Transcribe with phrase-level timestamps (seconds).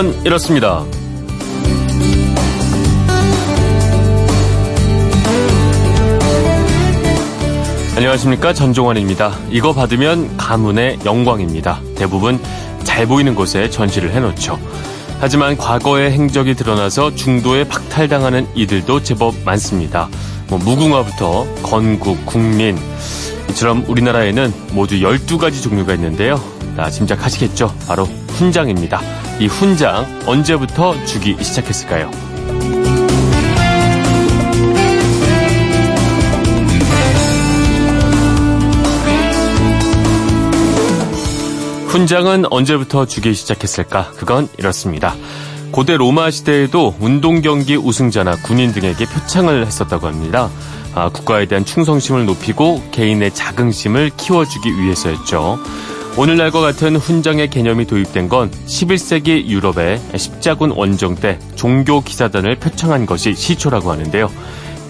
[0.00, 0.82] 그건 이렇습니다.
[7.96, 9.36] 안녕하십니까 전종환입니다.
[9.50, 11.80] 이거 받으면 가문의 영광입니다.
[11.96, 12.40] 대부분
[12.82, 14.58] 잘 보이는 곳에 전시를 해놓죠.
[15.20, 20.08] 하지만 과거의 행적이 드러나서 중도에 박탈당하는 이들도 제법 많습니다.
[20.48, 22.78] 뭐 무궁화부터 건국, 국민
[23.50, 26.40] 이처럼 우리나라에는 모두 12가지 종류가 있는데요.
[26.74, 27.74] 다 짐작하시겠죠?
[27.86, 29.19] 바로 훈장입니다.
[29.40, 32.10] 이 훈장 언제부터 주기 시작했을까요?
[41.86, 44.10] 훈장은 언제부터 주기 시작했을까?
[44.18, 45.14] 그건 이렇습니다.
[45.70, 50.50] 고대 로마 시대에도 운동 경기 우승자나 군인 등에게 표창을 했었다고 합니다.
[50.94, 55.58] 아, 국가에 대한 충성심을 높이고 개인의 자긍심을 키워주기 위해서였죠.
[56.16, 63.34] 오늘날과 같은 훈장의 개념이 도입된 건 11세기 유럽의 십자군 원정 때 종교 기사단을 표창한 것이
[63.34, 64.30] 시초라고 하는데요.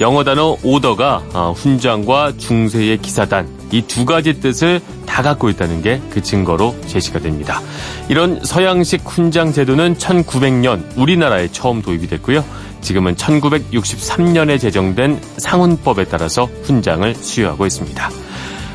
[0.00, 6.00] 영어 단어 오더가 아, 훈장과 중세의 기사단 이 두 가지 뜻을 다 갖고 있다는 게
[6.10, 7.60] 그 증거로 제시가 됩니다.
[8.08, 12.44] 이런 서양식 훈장 제도는 1900년 우리나라에 처음 도입이 됐고요.
[12.80, 18.10] 지금은 1963년에 제정된 상훈법에 따라서 훈장을 수여하고 있습니다.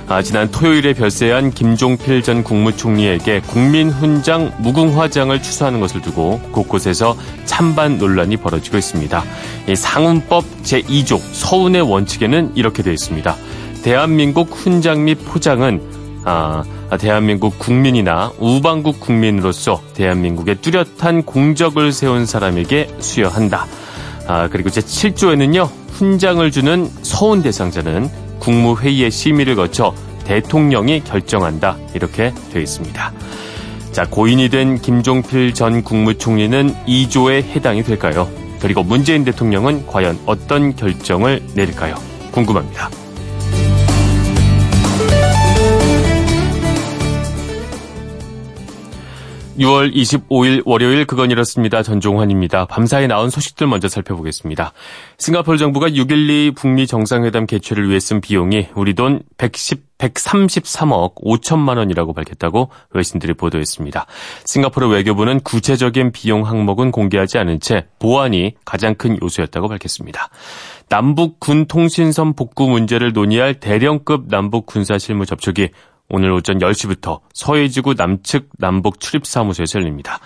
[0.07, 8.37] 아, 지난 토요일에 별세한 김종필 전 국무총리에게 국민훈장 무궁화장을 추수하는 것을 두고 곳곳에서 찬반 논란이
[8.37, 9.23] 벌어지고 있습니다.
[9.75, 13.35] 상훈법 제2조 서운의 원칙에는 이렇게 되어 있습니다.
[13.81, 15.81] 대한민국 훈장 및 포장은
[16.23, 16.63] 아,
[16.99, 23.65] 대한민국 국민이나 우방국 국민으로서 대한민국의 뚜렷한 공적을 세운 사람에게 수여한다.
[24.27, 29.93] 아, 그리고 제7조에는요, 훈장을 주는 서운 대상자는 국무회의의 심의를 거쳐
[30.23, 31.77] 대통령이 결정한다.
[31.95, 33.11] 이렇게 되어 있습니다.
[33.91, 38.29] 자, 고인이 된 김종필 전 국무총리는 2조에 해당이 될까요?
[38.59, 41.95] 그리고 문재인 대통령은 과연 어떤 결정을 내릴까요?
[42.31, 42.89] 궁금합니다.
[49.57, 51.81] 6월 25일 월요일 그건 이렇습니다.
[51.81, 52.65] 전종환입니다.
[52.65, 54.73] 밤사이 나온 소식들 먼저 살펴보겠습니다.
[55.17, 62.13] 싱가포르 정부가 6.12 북미 정상회담 개최를 위해 쓴 비용이 우리 돈 110, 133억 5천만 원이라고
[62.13, 64.05] 밝혔다고 외신들이 보도했습니다.
[64.45, 70.29] 싱가포르 외교부는 구체적인 비용 항목은 공개하지 않은 채 보안이 가장 큰 요소였다고 밝혔습니다.
[70.89, 75.69] 남북 군 통신선 복구 문제를 논의할 대령급 남북 군사 실무 접촉이
[76.07, 80.19] 오늘 오전 10시부터 서해지구 남측 남북 출입사무소에서 열립니다.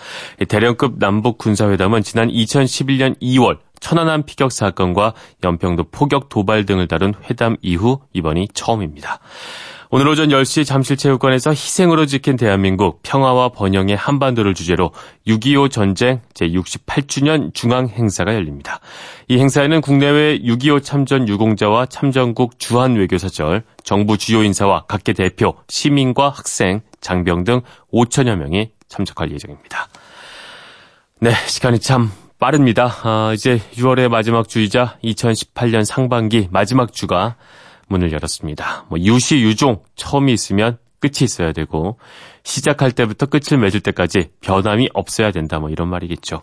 [0.48, 5.14] 대령급 남북 군사회담은 지난 2011년 2월 천안함 피격 사건과
[5.44, 9.20] 연평도 포격 도발 등을 다룬 회담 이후 이번이 처음입니다.
[9.92, 14.92] 오늘 오전 10시 잠실체육관에서 희생으로 지킨 대한민국 평화와 번영의 한반도를 주제로
[15.26, 18.82] 6.25 전쟁 제68주년 중앙 행사가 열립니다.
[19.28, 26.30] 이 행사에는 국내외 6.25 참전 유공자와 참전국 주한 외교사절, 정부 주요 인사와 각계 대표, 시민과
[26.30, 27.62] 학생, 장병 등
[27.92, 29.88] 5천여 명이 참석할 예정입니다.
[31.20, 32.96] 네, 시간이 참 빠릅니다.
[33.04, 37.36] 아, 이제 6월의 마지막 주이자 2018년 상반기 마지막 주가
[37.90, 38.86] 문을 열었습니다.
[38.90, 41.98] 뭐 유시 유종 처음이 있으면 끝이 있어야 되고
[42.44, 46.42] 시작할 때부터 끝을 맺을 때까지 변함이 없어야 된다 뭐 이런 말이겠죠.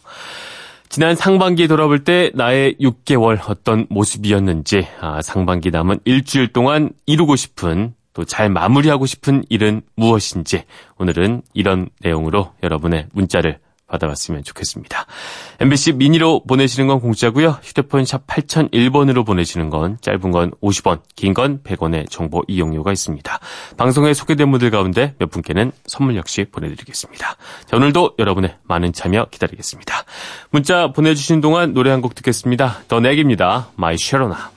[0.89, 7.95] 지난 상반기에 돌아볼 때 나의 6개월 어떤 모습이었는지 아, 상반기 남은 일주일 동안 이루고 싶은
[8.13, 10.65] 또 잘 마무리하고 싶은 일은 무엇인지
[10.99, 13.59] 오늘은 이런 내용으로 여러분의 문자를
[13.89, 15.07] 받아봤으면 좋겠습니다.
[15.61, 17.59] MBC 미니로 보내시는 건 공짜고요.
[17.63, 23.39] 휴대폰 샵 8001번으로 보내시는 건 짧은 건 50원, 긴 건 100원의 정보 이용료가 있습니다.
[23.77, 27.37] 방송에 소개된 분들 가운데 몇 분께는 선물 역시 보내드리겠습니다.
[27.67, 30.05] 자, 오늘도 여러분의 많은 참여 기다리겠습니다.
[30.51, 32.83] 문자 보내주신 동안 노래 한 곡 듣겠습니다.
[32.89, 33.69] The Knack입니다.
[33.77, 34.56] My Sharona.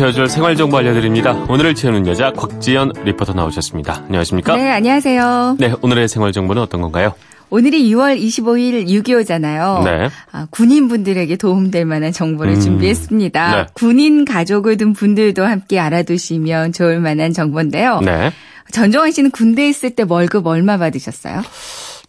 [0.00, 1.32] 채워줄 생활 정보 알려드립니다.
[1.50, 4.04] 오늘을 채우는 여자 곽지연 리포터 나오셨습니다.
[4.06, 4.56] 안녕하십니까?
[4.56, 5.56] 네, 안녕하세요.
[5.58, 7.12] 네, 오늘의 생활 정보는 어떤 건가요?
[7.50, 9.84] 오늘이 6월 25일 6.25잖아요.
[9.84, 10.08] 네.
[10.32, 13.56] 아, 군인분들에게 도움될 만한 정보를 음, 준비했습니다.
[13.56, 13.66] 네.
[13.74, 18.00] 군인 가족을 둔 분들도 함께 알아두시면 좋을 만한 정보인데요.
[18.00, 18.32] 네.
[18.72, 21.42] 전정환 씨는 군대에 있을 때 월급 얼마 받으셨어요?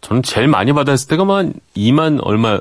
[0.00, 2.58] 저는 제일 많이 받았을 때가 만 2만 얼마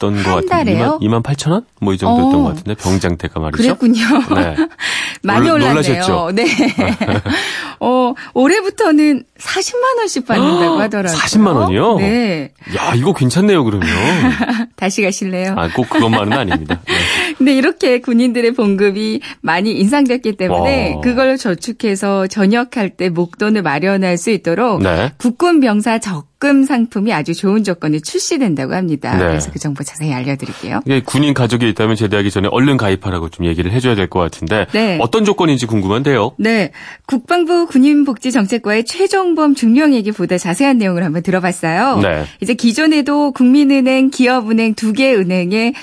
[0.00, 1.64] 것 같은데 2만, 2만 8천 원?
[1.80, 2.42] 뭐 이 정도였던 어.
[2.42, 3.62] 것 같은데 병장대가 말이죠.
[3.62, 4.04] 그랬군요.
[4.34, 4.56] 네.
[5.22, 5.74] 많이 놀, 올랐네요.
[5.74, 6.30] 놀라셨죠?
[6.34, 6.46] 네.
[7.80, 11.18] 어, 올해부터는 40만 원씩 받는다고 하더라고요.
[11.18, 11.96] 40만 원이요?
[11.98, 12.52] 네.
[12.76, 13.88] 야, 이거 괜찮네요, 그러면.
[14.76, 15.54] 다시 가실래요?
[15.56, 16.80] 아, 꼭 그것만은 아닙니다.
[16.86, 16.94] 네.
[17.40, 21.00] 근데 이렇게 군인들의 봉급이 많이 인상됐기 때문에 와.
[21.00, 25.12] 그걸 저축해서 전역할 때 목돈을 마련할 수 있도록 네.
[25.16, 29.14] 국군 병사 적 적금 상품이 아주 좋은 조건에 출시된다고 합니다.
[29.14, 29.24] 네.
[29.26, 30.80] 그래서 그 정보 자세히 알려드릴게요.
[30.86, 34.96] 예, 군인 가족이 있다면 제대하기 전에 얼른 가입하라고 좀 얘기를 해줘야 될 것 같은데 네.
[35.00, 36.32] 어떤 조건인지 궁금한데요.
[36.38, 36.72] 네,
[37.06, 41.98] 국방부 군인복지정책과의 최종범 중령얘기보다 자세한 내용을 한번 들어봤어요.
[42.00, 42.24] 네.
[42.40, 45.74] 이제 기존에도 국민은행, 기업은행 두 개 은행에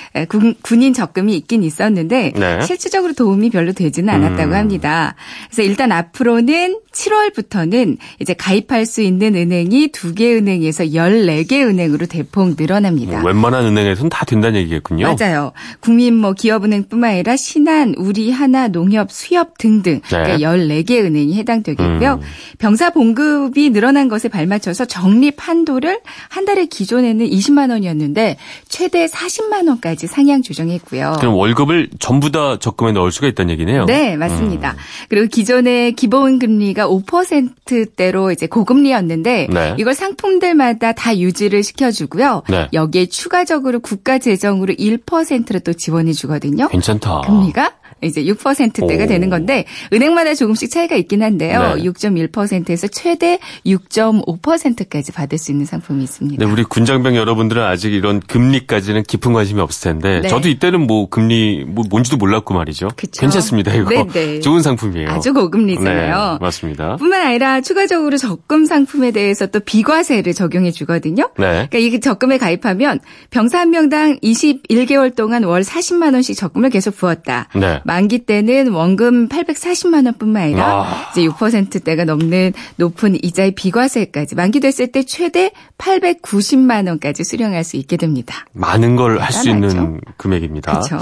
[0.62, 2.60] 군인 적금이 있긴 있었는데 네.
[2.62, 4.54] 실질적으로 도움이 별로 되지는 않았다고 음.
[4.54, 5.14] 합니다.
[5.46, 13.20] 그래서 일단 앞으로는 7월부터는 이제 가입할 수 있는 은행이 두개 은행에서 14개 은행으로 대폭 늘어납니다.
[13.20, 15.14] 뭐 웬만한 은행에서는 다 된다는 얘기겠군요.
[15.18, 15.52] 맞아요.
[15.80, 20.08] 국민 뭐 기업은행뿐만 아니라 신한, 우리, 하나, 농협, 수협 등등 네.
[20.08, 22.14] 그러니까 14개 은행이 해당되겠고요.
[22.14, 22.20] 음.
[22.58, 28.36] 병사 봉급이 늘어난 것에 발맞춰서 적립 한도를 한 달에 기존에는 20만 원이었는데
[28.68, 31.16] 최대 40만 원까지 상향 조정했고요.
[31.20, 33.86] 그럼 월급을 전부 다 적금에 넣을 수가 있다는 얘기네요.
[33.86, 34.72] 네, 맞습니다.
[34.72, 34.76] 음.
[35.08, 39.74] 그리고 기존의 기본 금리가 5%대로 이제 고금리였는데 네.
[39.78, 42.42] 이걸 상품들마다 다 유지를 시켜주고요.
[42.48, 42.68] 네.
[42.72, 46.68] 여기에 추가적으로 국가 재정으로 1%를 또 지원해 주거든요.
[46.68, 47.22] 괜찮다.
[47.22, 49.06] 금리가 이제 6%대가 오.
[49.06, 51.74] 되는 건데 은행마다 조금씩 차이가 있긴 한데요.
[51.76, 51.82] 네.
[51.82, 56.44] 6.1%에서 최대 6.5%까지 받을 수 있는 상품이 있습니다.
[56.44, 60.28] 네, 우리 군장병 여러분들은 아직 이런 금리까지는 깊은 관심이 없을 텐데 네.
[60.28, 62.88] 저도 이때는 뭐 금리 뭐 뭔지도 몰랐고 말이죠.
[62.96, 63.20] 그쵸?
[63.20, 63.74] 괜찮습니다.
[63.74, 64.40] 이거 네, 네.
[64.40, 65.10] 좋은 상품이에요.
[65.10, 66.32] 아주 고금리잖아요.
[66.32, 66.96] 네, 맞습니다.
[66.96, 71.30] 뿐만 아니라 추가적으로 적금 상품에 대해서 또 비과세를 적용해 주거든요.
[71.38, 71.68] 네.
[71.70, 77.48] 그러니까 이 적금에 가입하면 병사 한 명당 21개월 동안 월 40만 원씩 적금을 계속 부었다.
[77.88, 77.94] 네.
[77.94, 81.10] 만기 때는 원금 840만 원뿐만 아니라 아.
[81.10, 88.44] 이제 6%대가 넘는 높은 이자의 비과세까지 만기됐을 때 최대 890만 원까지 수령할 수 있게 됩니다.
[88.52, 90.72] 많은 걸 할 수 있는 금액입니다.
[90.72, 90.98] 그렇죠.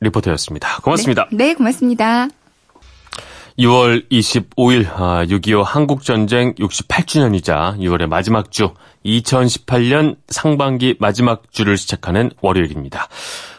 [0.00, 1.28] 리포터, 였습니다 고맙습니다.
[1.30, 2.45] 네, 네 고맙습니다.
[3.58, 13.08] 6월 25일 6.25 한국전쟁 68주년이자 6월의 마지막 주 2018년 상반기 마지막 주를 시작하는 월요일입니다.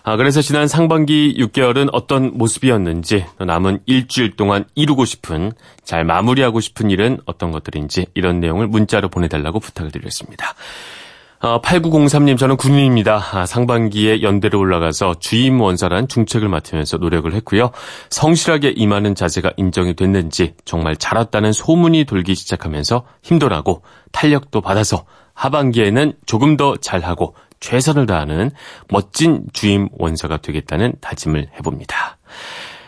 [0.03, 6.91] 아, 그래서 지난 상반기 6개월은 어떤 모습이었는지 남은 일주일 동안 이루고 싶은 잘 마무리하고 싶은
[6.91, 10.53] 일은 어떤 것들인지 이런 내용을 문자로 보내달라고 부탁을 드렸습니다.
[11.39, 13.21] 어, 8903님, 저는 군인입니다.
[13.31, 17.69] 아, 상반기에 연대로 올라가서 주임 원사란 중책을 맡으면서 노력을 했고요.
[18.09, 26.13] 성실하게 임하는 자세가 인정이 됐는지 정말 잘했다는 소문이 돌기 시작하면서 힘도 나고 탄력도 받아서 하반기에는
[26.25, 28.49] 조금 더 잘하고 최선을 다하는
[28.89, 32.17] 멋진 주임 원사가 되겠다는 다짐을 해봅니다.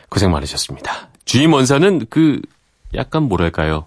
[0.09, 1.09] 고생 많으셨습니다.
[1.25, 2.41] 주임 원사는 그
[2.95, 3.85] 약간 뭐랄까요.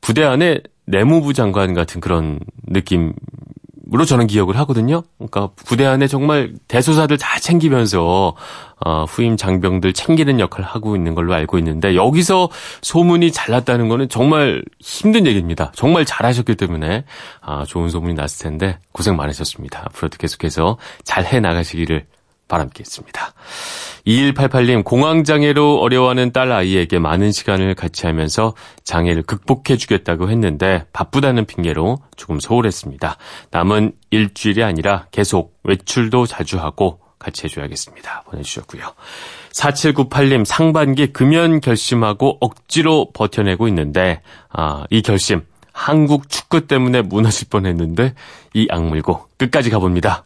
[0.00, 3.12] 부대 안에 내무부 장관 같은 그런 느낌
[3.92, 5.02] 으로 저는 기억을 하거든요.
[5.18, 8.34] 그러니까 부대 안에 정말 대소사들 다 챙기면서
[8.80, 12.48] 어, 후임 장병들 챙기는 역할을 하고 있는 걸로 알고 있는데 여기서
[12.80, 15.70] 소문이 잘 났다는 거는 정말 힘든 얘기입니다.
[15.74, 17.04] 정말 잘하셨기 때문에
[17.42, 19.82] 아, 좋은 소문이 났을 텐데 고생 많으셨습니다.
[19.86, 22.06] 앞으로도 계속해서 잘 해 나가시기를
[22.48, 23.32] 바람겠습니다.
[24.06, 31.98] 2188님, 공황장애로 어려워하는 딸 아이에게 많은 시간을 같이 하면서 장애를 극복해 주겠다고 했는데 바쁘다는 핑계로
[32.16, 33.16] 조금 소홀했습니다.
[33.50, 38.24] 남은 일주일이 아니라 계속 외출도 자주 하고 같이 해줘야겠습니다.
[38.26, 38.92] 보내주셨고요.
[39.52, 44.20] 4798님, 상반기 금연 결심하고 억지로 버텨내고 있는데,
[44.50, 48.14] 아, 이 결심, 한국 축구 때문에 무너질 뻔 했는데,
[48.52, 50.24] 이 악물고 끝까지 가봅니다.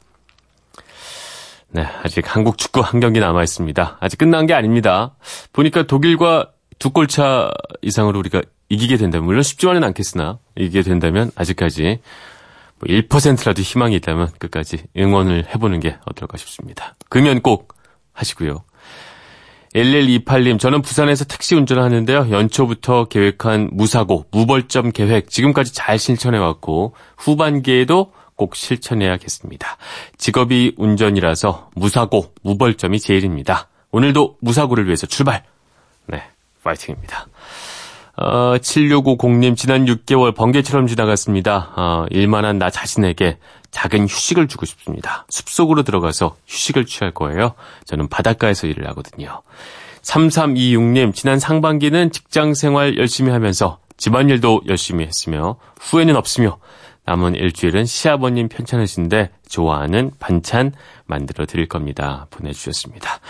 [1.71, 3.99] 네, 아직 한국 축구 한 경기 남아 있습니다.
[4.01, 5.15] 아직 끝난 게 아닙니다.
[5.53, 7.51] 보니까 독일과 두 골차
[7.83, 12.01] 이상으로 우리가 이기게 된다면 물론 쉽지만은 않겠으나 이기게 된다면 아직까지
[12.79, 16.97] 뭐 1%라도 희망이 있다면 끝까지 응원을 해보는 게 어떨까 싶습니다.
[17.09, 17.75] 금연 꼭
[18.13, 18.65] 하시고요.
[19.75, 22.29] 1128님, 저는 부산에서 택시 운전을 하는데요.
[22.31, 29.77] 연초부터 계획한 무사고, 무벌점 계획 지금까지 잘 실천해왔고 후반기에도 꼭 실천해야겠습니다.
[30.17, 33.69] 직업이 운전이라서 무사고, 무벌점이 제일입니다.
[33.91, 35.43] 오늘도 무사고를 위해서 출발!
[36.07, 36.23] 네,
[36.63, 37.27] 파이팅입니다.
[38.17, 41.73] 어, 7650님, 지난 6개월 번개처럼 지나갔습니다.
[41.77, 43.39] 어, 일만한 나 자신에게
[43.73, 45.27] 작은 휴식을 주고 싶습니다.
[45.29, 47.55] 숲속으로 들어가서 휴식을 취할 거예요.
[47.87, 49.43] 저는 바닷가에서 일을 하거든요.
[50.03, 56.59] 3326님, 지난 상반기는 직장 생활 열심히 하면서 집안일도 열심히 했으며 후회는 없으며
[57.09, 60.73] 남은 일주일은 시아버님 편찮으신데 좋아하는 반찬
[61.07, 62.27] 만들어 드릴 겁니다.
[62.29, 63.21] 보내주셨습니다.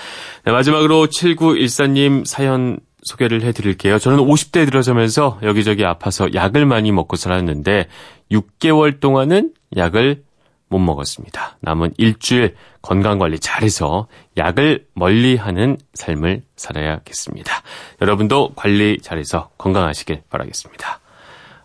[0.45, 4.01] 네, 마지막으로 7914님 사연 소개를 해드릴게요.
[4.01, 7.87] 저는 50대에 들어서면서 여기저기 아파서 약을 많이 먹고 살았는데
[8.33, 10.25] 6개월 동안은 약을
[10.69, 11.59] 못 먹었습니다.
[11.61, 17.63] 남은 일주일 건강관리 잘해서 약을 멀리하는 삶을 살아야겠습니다.
[18.03, 20.99] 여러분도 관리 잘해서 건강하시길 바라겠습니다.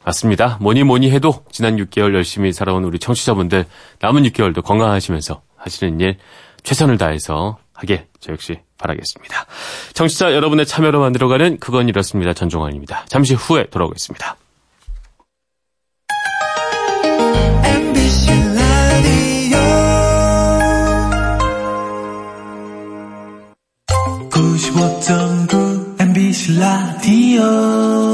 [0.06, 0.58] 맞습니다.
[0.62, 3.66] 뭐니 뭐니 해도 지난 6개월 열심히 살아온 우리 청취자분들
[4.00, 6.18] 남은 6개월도 건강하시면서 하시는 일
[6.64, 9.46] 최선을 다해서 하게 저 역시 바라겠습니다.
[9.94, 12.34] 청취자 여러분의 참여로 만들어가는 그건 이렇습니다.
[12.34, 13.06] 전종환입니다.
[13.08, 14.38] 잠시 후에 돌아오겠습니다.
[26.00, 28.13] MBC 라디오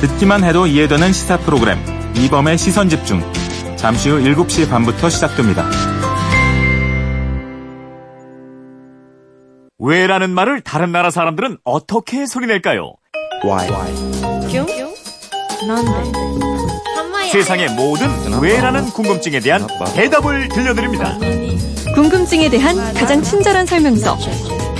[0.00, 1.78] 듣기만 해도 이해되는 시사 프로그램
[2.14, 3.20] 이범의 시선 집중.
[3.76, 5.68] 잠시 후 7시 반부터 시작됩니다.
[9.78, 12.94] 왜라는 말을 다른 나라 사람들은 어떻게 소리낼까요?
[13.44, 13.68] Why?
[17.32, 18.08] 세상의 모든
[18.40, 21.18] 왜라는 궁금증에 대한 대답을 들려드립니다.
[21.94, 24.16] 궁금증에 대한 가장 친절한 설명서.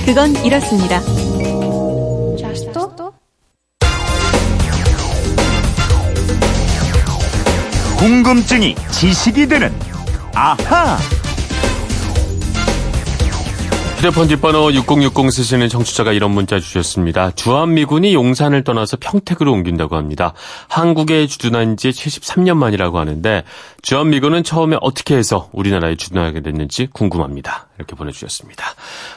[0.05, 1.01] 그건 이렇습니다.
[7.99, 9.77] 궁금증이 지식이 되는
[10.33, 10.97] 아하.
[13.99, 17.31] 휴대폰 뒷번호 6060 쓰시는 청취자가 이런 문자 주셨습니다.
[17.31, 20.31] 주한미군이 용산을 떠나서 평택으로 옮긴다고 합니다.
[20.69, 23.43] 한국에 주둔한 지 73년 만이라고 하는데
[23.81, 27.67] 주한미군은 처음에 어떻게 해서 우리나라에 주둔하게 됐는지 궁금합니다.
[27.77, 28.63] 이렇게 보내주셨습니다.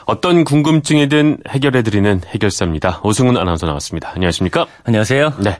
[0.03, 2.99] 어떤 궁금증이든 해결해드리는 해결사입니다.
[3.03, 4.11] 오승훈 아나운서 나왔습니다.
[4.15, 4.67] 안녕하십니까?
[4.83, 5.35] 안녕하세요.
[5.39, 5.59] 네.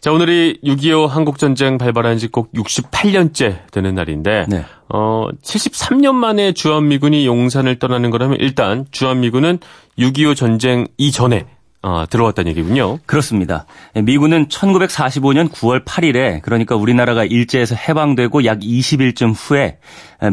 [0.00, 4.64] 자, 오늘이 6.25 한국전쟁 발발한 지 꼭 68년째 되는 날인데, 네.
[4.88, 9.58] 어, 73년 만에 주한미군이 용산을 떠나는 거라면 일단 주한미군은
[9.98, 11.46] 6.25 전쟁 이전에
[11.86, 12.98] 어, 들어왔다는 얘기군요.
[13.06, 13.64] 그렇습니다.
[13.94, 19.78] 미군은 1945년 9월 8일에 그러니까 우리나라가 일제에서 해방되고 약 20일쯤 후에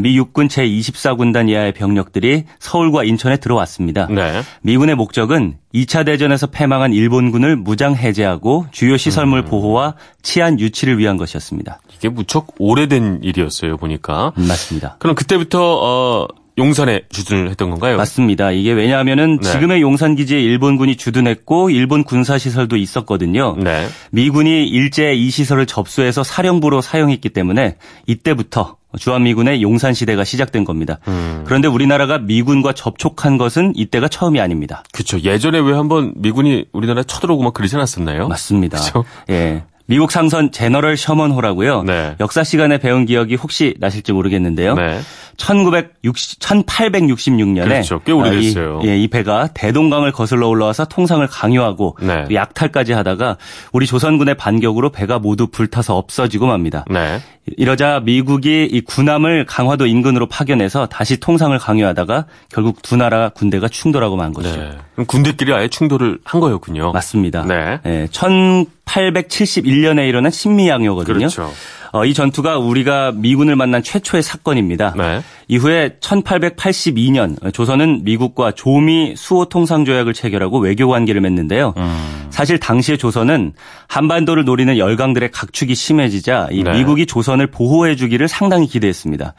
[0.00, 4.08] 미 육군 제24군단 이하의 병력들이 서울과 인천에 들어왔습니다.
[4.10, 4.42] 네.
[4.62, 9.44] 미군의 목적은 2차 대전에서 패망한 일본군을 무장 해제하고 주요 시설물 음.
[9.44, 11.78] 보호와 치안 유치를 위한 것이었습니다.
[11.96, 14.32] 이게 무척 오래된 일이었어요, 보니까.
[14.34, 14.96] 맞습니다.
[14.98, 17.96] 그럼 그때부터 어 용산에 주둔을 했던 건가요?
[17.96, 18.52] 맞습니다.
[18.52, 19.50] 이게 왜냐하면은 네.
[19.50, 23.56] 지금의 용산 기지에 일본군이 주둔했고 일본 군사 시설도 있었거든요.
[23.58, 23.88] 네.
[24.12, 31.00] 미군이 일제 이 시설을 접수해서 사령부로 사용했기 때문에 이때부터 주한미군의 용산 시대가 시작된 겁니다.
[31.08, 31.42] 음.
[31.44, 34.84] 그런데 우리나라가 미군과 접촉한 것은 이때가 처음이 아닙니다.
[34.92, 35.18] 그렇죠.
[35.20, 38.28] 예전에 왜 한번 미군이 우리나라 쳐들어오고 막 그러지 않았었나요?
[38.28, 38.78] 맞습니다.
[38.78, 39.04] 그렇죠?
[39.30, 39.64] 예.
[39.86, 41.82] 미국 상선 제너럴 셔먼호라고요.
[41.82, 42.16] 네.
[42.18, 44.74] 역사 시간에 배운 기억이 혹시 나실지 모르겠는데요.
[44.74, 45.00] 네.
[45.36, 48.00] 1960, 1866년에 그렇죠.
[48.04, 48.80] 꽤 오래됐어요.
[48.82, 52.26] 이, 예, 이 배가 대동강을 거슬러 올라와서 통상을 강요하고 네.
[52.32, 53.36] 약탈까지 하다가
[53.72, 56.84] 우리 조선군의 반격으로 배가 모두 불타서 없어지고 맙니다.
[56.90, 57.20] 네.
[57.56, 64.16] 이러자 미국이 이 군함을 강화도 인근으로 파견해서 다시 통상을 강요하다가 결국 두 나라 군대가 충돌하고
[64.16, 64.56] 만 거죠.
[64.56, 64.70] 네.
[64.94, 66.92] 그럼 군대끼리 아예 충돌을 한 거였군요.
[66.92, 67.44] 맞습니다.
[67.44, 67.80] 네.
[67.84, 68.06] 네.
[68.06, 71.18] 1871년에 일어난 신미양요거든요.
[71.18, 71.52] 그렇죠.
[71.94, 74.94] 어, 이 전투가 우리가 미군을 만난 최초의 사건입니다.
[74.96, 75.22] 네.
[75.46, 81.72] 이후에 1882년 조선은 미국과 조미 수호 통상 조약을 체결하고 외교 관계를 맺는데요.
[81.76, 82.26] 음.
[82.30, 83.52] 사실 당시의 조선은
[83.86, 86.72] 한반도를 노리는 열강들의 각축이 심해지자 이 네.
[86.72, 89.34] 미국이 조선을 보호해 주기를 상당히 기대했습니다.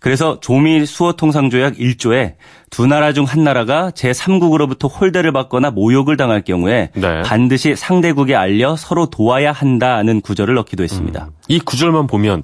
[0.00, 2.34] 그래서 조미 수호 통상 조약 1조에
[2.70, 7.22] 두 나라 중 한 나라가 제3국으로부터 홀대를 받거나 모욕을 당할 경우에 네.
[7.22, 11.26] 반드시 상대국에 알려 서로 도와야 한다는 구절을 넣기도 했습니다.
[11.26, 11.32] 음.
[11.48, 12.42] 이 구절만 보면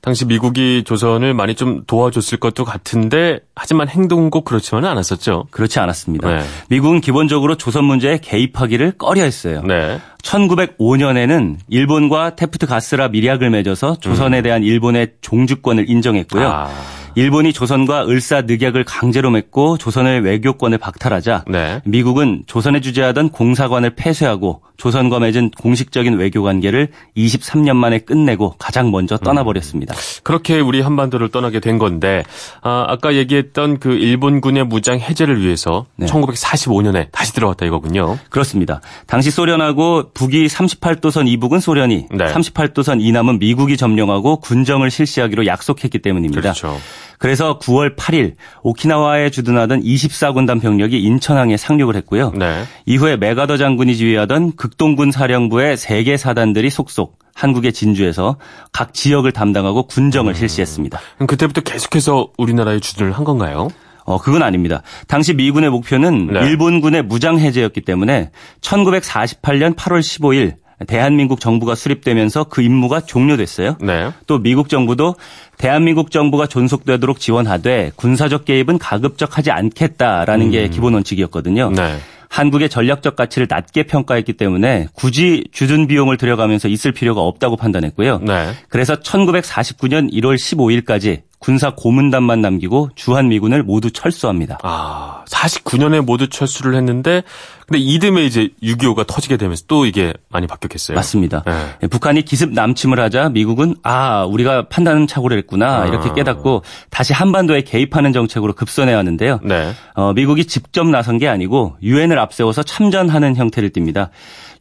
[0.00, 5.46] 당시 미국이 조선을 많이 좀 도와줬을 것도 같은데 하지만 행동은 꼭 그렇지만은 않았었죠.
[5.50, 6.28] 그렇지 않았습니다.
[6.28, 6.44] 네.
[6.68, 9.62] 미국은 기본적으로 조선 문제에 개입하기를 꺼려 했어요.
[9.64, 9.98] 네.
[10.22, 14.42] 1905년에는 일본과 테프트 가스라 미략을 맺어서 조선에 음.
[14.42, 16.48] 대한 일본의 종주권을 인정했고요.
[16.48, 16.70] 아.
[17.14, 21.80] 일본이 조선과 을사늑약을 강제로 맺고 조선의 외교권을 박탈하자 네.
[21.84, 29.16] 미국은 조선에 주재하던 공사관을 폐쇄하고 조선과 맺은 공식적인 외교 관계를 23년 만에 끝내고 가장 먼저
[29.16, 29.18] 음.
[29.18, 29.94] 떠나버렸습니다.
[29.94, 29.98] 음.
[30.22, 32.24] 그렇게 우리 한반도를 떠나게 된 건데
[32.62, 36.06] 아, 아까 얘기했던 그 일본군의 무장 해제를 위해서 네.
[36.06, 38.18] 1945년에 다시 들어왔다 이거군요.
[38.30, 38.80] 그렇습니다.
[39.06, 42.24] 당시 소련하고 북이 38도선 이북은 소련이 네.
[42.32, 46.40] 38도선 이남은 미국이 점령하고 군정을 실시하기로 약속했기 때문입니다.
[46.40, 46.78] 그렇죠.
[47.20, 52.32] 그래서 9월 8일 오키나와에 주둔하던 24군단 병력이 인천항에 상륙을 했고요.
[52.34, 52.64] 네.
[52.86, 58.38] 이후에 메가더 장군이 지휘하던 극동군 사령부의 3개 사단들이 속속 한국의 진주에서
[58.72, 60.34] 각 지역을 담당하고 군정을 음.
[60.34, 60.98] 실시했습니다.
[61.26, 63.68] 그때부터 계속해서 우리나라에 주둔을 한 건가요?
[64.04, 64.80] 어, 그건 아닙니다.
[65.06, 66.40] 당시 미군의 목표는 네.
[66.46, 68.30] 일본군의 무장 해제였기 때문에
[68.62, 70.54] 1948년 8월 15일
[70.86, 73.76] 대한민국 정부가 수립되면서 그 임무가 종료됐어요.
[73.80, 74.10] 네.
[74.26, 75.16] 또 미국 정부도
[75.58, 80.50] 대한민국 정부가 존속되도록 지원하되 군사적 개입은 가급적 하지 않겠다라는 음.
[80.50, 81.70] 게 기본 원칙이었거든요.
[81.70, 81.98] 네.
[82.30, 88.20] 한국의 전략적 가치를 낮게 평가했기 때문에 굳이 주둔 비용을 들여가면서 있을 필요가 없다고 판단했고요.
[88.20, 88.52] 네.
[88.68, 94.58] 그래서 1949년 1월 15일까지 군사 고문단만 남기고 주한 미군을 모두 철수합니다.
[94.62, 97.22] 아, 49년에 모두 철수를 했는데
[97.66, 100.96] 근데 이듬해 이제 6.25가 터지게 되면서 또 이게 많이 바뀌었겠어요.
[100.96, 101.42] 맞습니다.
[101.46, 101.52] 네.
[101.82, 105.82] 예, 북한이 기습 남침을 하자 미국은 아, 우리가 판단 착오를 했구나.
[105.82, 105.86] 아.
[105.86, 109.40] 이렇게 깨닫고 다시 한반도에 개입하는 정책으로 급선해 왔는데요.
[109.42, 109.72] 네.
[109.94, 114.10] 어, 미국이 직접 나선 게 아니고 유엔을 앞세워서 참전하는 형태를 띱니다.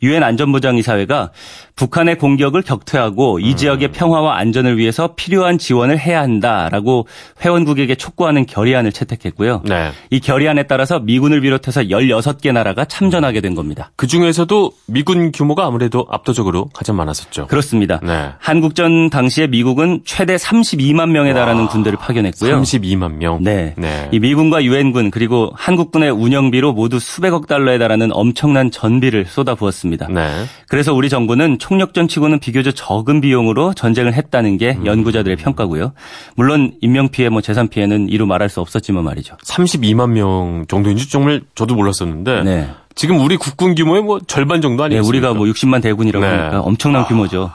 [0.01, 1.31] 유엔 안전보장이사회가
[1.75, 3.55] 북한의 공격을 격퇴하고 이 음.
[3.55, 7.07] 지역의 평화와 안전을 위해서 필요한 지원을 해야 한다라고
[7.41, 9.62] 회원국에게 촉구하는 결의안을 채택했고요.
[9.65, 9.91] 네.
[10.09, 13.91] 이 결의안에 따라서 미군을 비롯해서 16개 나라가 참전하게 된 겁니다.
[13.95, 17.47] 그 중에서도 미군 규모가 아무래도 압도적으로 가장 많았었죠.
[17.47, 18.01] 그렇습니다.
[18.03, 18.29] 네.
[18.39, 22.62] 한국전 당시에 미국은 최대 32만 명에 달하는 와, 군대를 파견했고요.
[22.62, 23.41] 32만 명.
[23.41, 23.73] 네.
[23.77, 24.09] 네.
[24.12, 29.88] 이 미군과 유엔군 그리고 한국군의 운영비로 모두 수백억 달러에 달하는 엄청난 전비를 쏟아부었습니다.
[30.10, 30.45] 네.
[30.67, 34.86] 그래서 우리 정부는 총력전 치고는 비교적 적은 비용으로 전쟁을 했다는 게 음.
[34.86, 35.93] 연구자들의 평가고요.
[36.36, 39.36] 물론 인명 피해, 뭐 재산 피해는 이루 말할 수 없었지만 말이죠.
[39.38, 42.69] 32만 명 정도인지 정말 저도 몰랐었는데 네.
[42.95, 45.02] 지금 우리 국군 규모의 뭐 절반 정도 아니에요?
[45.02, 46.32] 네, 우리가 뭐 60만 대군이라고 네.
[46.32, 47.06] 하니까 엄청난 아.
[47.06, 47.52] 규모죠.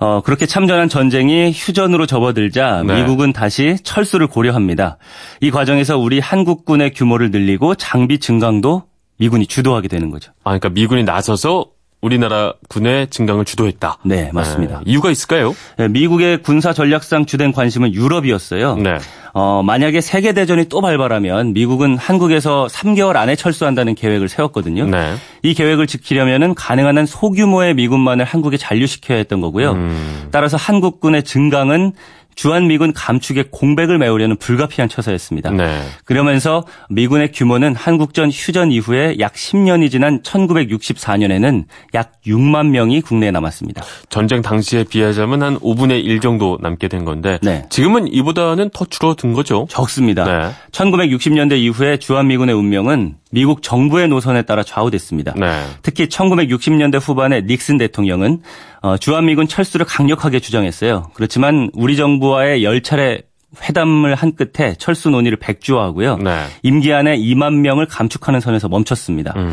[0.00, 3.02] 어, 그렇게 참전한 전쟁이 휴전으로 접어들자 네.
[3.02, 4.96] 미국은 다시 철수를 고려합니다.
[5.42, 8.84] 이 과정에서 우리 한국군의 규모를 늘리고 장비 증강도
[9.20, 10.32] 미군이 주도하게 되는 거죠.
[10.44, 11.66] 아, 그러니까 미군이 나서서
[12.00, 13.98] 우리나라 군의 증강을 주도했다.
[14.06, 14.78] 네, 맞습니다.
[14.78, 15.54] 네, 이유가 있을까요?
[15.76, 18.76] 네, 미국의 군사 전략상 주된 관심은 유럽이었어요.
[18.76, 18.96] 네.
[19.34, 24.86] 어, 만약에 세계 대전이 또 발발하면 미국은 한국에서 3개월 안에 철수한다는 계획을 세웠거든요.
[24.86, 25.14] 네.
[25.42, 29.72] 이 계획을 지키려면은 가능한 한 소규모의 미군만을 한국에 잔류시켜야 했던 거고요.
[29.72, 30.28] 음.
[30.32, 31.92] 따라서 한국군의 증강은
[32.34, 35.50] 주한미군 감축의 공백을 메우려는 불가피한 처사였습니다.
[35.50, 35.82] 네.
[36.04, 41.64] 그러면서 미군의 규모는 한국전 휴전 이후에 약 10년이 지난 1964년에는
[41.94, 43.82] 약 6만 명이 국내에 남았습니다.
[44.08, 47.64] 전쟁 당시에 비하자면 한 5분의 1 정도 남게 된 건데 네.
[47.70, 49.66] 지금은 이보다는 더 줄어든 거죠.
[49.68, 50.24] 적습니다.
[50.24, 50.50] 네.
[50.72, 55.34] 1960년대 이후에 주한미군의 운명은 미국 정부의 노선에 따라 좌우됐습니다.
[55.36, 55.62] 네.
[55.82, 58.40] 특히 1960년대 후반에 닉슨 대통령은
[58.82, 61.10] 어, 주한미군 철수를 강력하게 주장했어요.
[61.14, 63.22] 그렇지만 우리 정부 와의 열 차례
[63.62, 66.18] 회담을 한 끝에 철수 논의를 백주화하고요.
[66.18, 66.44] 네.
[66.62, 69.34] 임기 안에 2만 명을 감축하는 선에서 멈췄습니다.
[69.36, 69.52] 음.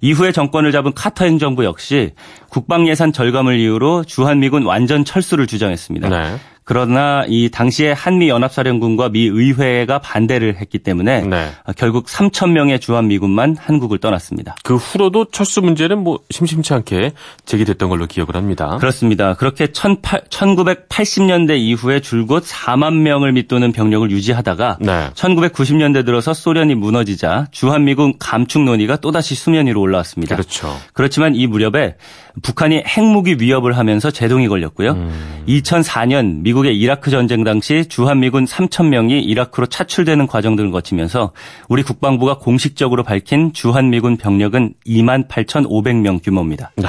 [0.00, 2.12] 이후에 정권을 잡은 카터 행정부 역시
[2.50, 6.08] 국방 예산 절감을 이유로 주한미군 완전 철수를 주장했습니다.
[6.08, 6.36] 네.
[6.68, 11.48] 그러나 이 당시에 한미 연합사령군과 미 의회가 반대를 했기 때문에 네.
[11.78, 14.54] 결국 3천 명의 주한 미군만 한국을 떠났습니다.
[14.64, 17.12] 그 후로도 철수 문제는 뭐 심심치 않게
[17.46, 18.76] 제기됐던 걸로 기억을 합니다.
[18.80, 19.32] 그렇습니다.
[19.32, 25.08] 그렇게 1980년대 이후에 줄곧 4만 명을 밑도는 병력을 유지하다가 네.
[25.14, 30.36] 1990년대 들어서 소련이 무너지자 주한 미군 감축 논의가 또다시 수면 위로 올라왔습니다.
[30.36, 30.76] 그렇죠.
[30.92, 31.96] 그렇지만 이 무렵에
[32.42, 34.92] 북한이 핵무기 위협을 하면서 제동이 걸렸고요.
[34.92, 35.44] 음.
[35.48, 41.32] 2004년 미국 의 이라크 전쟁 당시 주한미군 3천 명이 이라크로 차출되는 과정들을 거치면서
[41.68, 46.72] 우리 국방부가 공식적으로 밝힌 주한미군 병력은 2만 8,500명 규모입니다.
[46.76, 46.88] 네.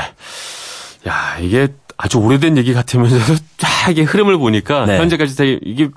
[1.08, 4.97] 야, 이게 아주 오래된 얘기 같으면서도 쫙 이게 흐름을 보니까 네.
[4.97, 5.89] 현재까지 다 이게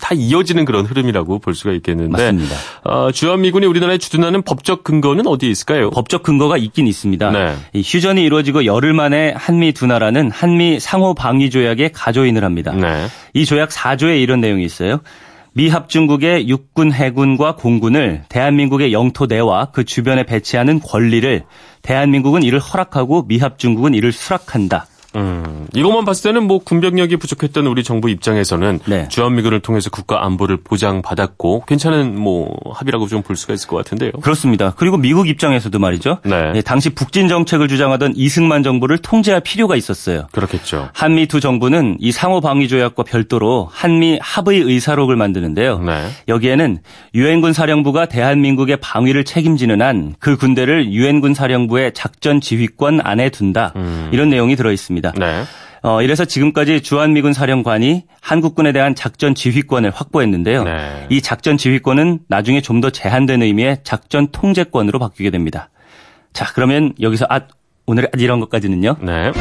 [0.00, 2.54] 다 이어지는 그런 흐름이라고 볼 수가 있겠는데 맞습니다.
[2.84, 5.90] 어, 주한미군이 우리나라에 주둔하는 법적 근거는 어디에 있을까요?
[5.90, 7.30] 법적 근거가 있긴 있습니다.
[7.30, 7.56] 네.
[7.74, 12.72] 휴전이 이루어지고 열흘 만에 한미 두 나라는 한미 상호 방위 조약에 가조인을 합니다.
[12.72, 13.06] 네.
[13.32, 15.00] 이 조약 4조에 이런 내용이 있어요.
[15.54, 21.42] 미 합중국의 육군, 해군과 공군을 대한민국의 영토 내와 그 주변에 배치하는 권리를
[21.82, 24.86] 대한민국은 이를 허락하고 미 합중국은 이를 수락한다.
[25.16, 29.08] 음, 이것만 봤을 때는 뭐 군병력이 부족했던 우리 정부 입장에서는 네.
[29.08, 34.12] 주한미군을 통해서 국가 안보를 보장받았고 괜찮은 뭐 합의라고 좀 볼 수가 있을 것 같은데요.
[34.22, 34.72] 그렇습니다.
[34.76, 36.18] 그리고 미국 입장에서도 말이죠.
[36.24, 36.52] 네.
[36.52, 40.28] 네, 당시 북진 정책을 주장하던 이승만 정부를 통제할 필요가 있었어요.
[40.32, 40.88] 그렇겠죠.
[40.94, 45.80] 한미 두 정부는 이 상호 방위 조약과 별도로 한미 합의 의사록을 만드는데요.
[45.80, 46.06] 네.
[46.28, 46.78] 여기에는
[47.14, 53.72] 유엔군 사령부가 대한민국의 방위를 책임지는 한 그 군대를 유엔군 사령부의 작전 지휘권 안에 둔다.
[53.76, 54.10] 음.
[54.12, 54.97] 이런 내용이 들어 있습니다.
[54.98, 55.12] 있습니다.
[55.18, 55.44] 네.
[55.82, 60.64] 어, 이래서 지금까지 주한미군 사령관이 한국군에 대한 작전 지휘권을 확보했는데요.
[60.64, 61.06] 네.
[61.08, 65.70] 이 작전 지휘권은 나중에 좀 더 제한된 의미의 작전 통제권으로 바뀌게 됩니다.
[66.32, 67.40] 자, 그러면 여기서 아,
[67.86, 68.96] 오늘의 이런 것까지는요.
[69.02, 69.32] 네.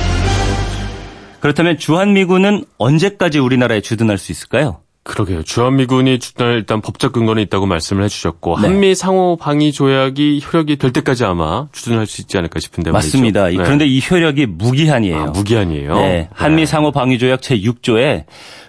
[1.40, 4.82] 그렇다면 주한미군은 언제까지 우리나라에 주둔할 수 있을까요?
[5.08, 5.44] 그러게요.
[5.44, 8.68] 주한미군이 주둔할 일단 법적 근거는 있다고 말씀을 해주셨고 네.
[8.68, 13.48] 한미 상호 방위 조약이 효력이 될 때까지 아마 주둔할 수 있지 않을까 싶은데 맞습니다.
[13.48, 13.56] 네.
[13.56, 15.18] 그런데 이 효력이 무기한이에요.
[15.18, 15.96] 아, 무기한이에요.
[15.96, 16.30] 네.
[16.34, 18.26] 한미 상호 방위 조약 제 6조에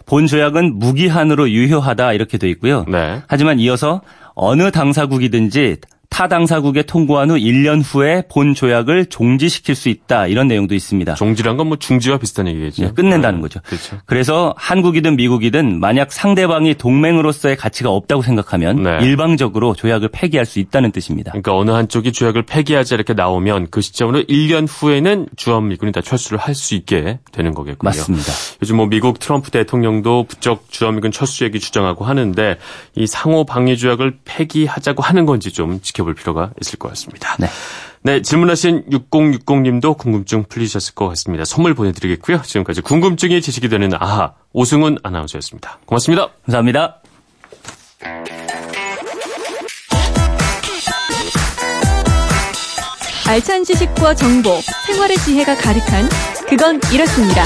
[0.06, 2.84] 본 조약은 무기한으로 유효하다 이렇게 돼 있고요.
[2.88, 3.20] 네.
[3.26, 4.00] 하지만 이어서
[4.34, 5.78] 어느 당사국이든지
[6.10, 11.14] 타 당사국에 통보한 후 1년 후에 본 조약을 종지시킬 수 있다 이런 내용도 있습니다.
[11.14, 12.82] 종지란 건 뭐 중지와 비슷한 얘기겠죠.
[12.82, 13.60] 네, 끝낸다는 아, 거죠.
[13.66, 13.98] 그렇죠.
[14.06, 18.98] 그래서 한국이든 미국이든 만약 상대방이 동맹으로서의 가치가 없다고 생각하면 네.
[19.02, 21.32] 일방적으로 조약을 폐기할 수 있다는 뜻입니다.
[21.32, 26.38] 그러니까 어느 한쪽이 조약을 폐기하자 이렇게 나오면 그 시점으로 1년 후에는 주한 미군이 다 철수를
[26.38, 27.88] 할 수 있게 되는 거겠군요.
[27.90, 28.32] 맞습니다.
[28.62, 32.56] 요즘 뭐 미국 트럼프 대통령도 부쩍 주한 미군 철수 얘기 주장하고 하는데
[32.96, 35.97] 이 상호 방위 조약을 폐기하자고 하는 건지 좀 지켜.
[35.98, 37.36] 지켜볼 필요가 있을 것 같습니다.
[37.38, 37.48] 네.
[38.02, 41.44] 네, 질문하신 6060님도 궁금증 풀리셨을 것 같습니다.
[41.44, 42.42] 선물 보내드리겠고요.
[42.42, 45.80] 지금까지 궁금증이 지식이 되는 아하 오승훈 아나운서였습니다.
[45.84, 46.28] 고맙습니다.
[46.46, 47.00] 감사합니다.
[53.26, 56.08] 알찬 지식과 정보, 생활의 지혜가 가득한
[56.48, 57.44] 그건 이렇습니다.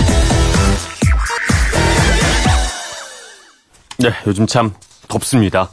[3.98, 4.72] 네, 요즘 참
[5.08, 5.68] 덥습니다.